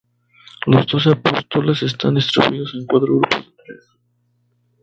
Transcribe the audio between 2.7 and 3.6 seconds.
en cuatro grupos de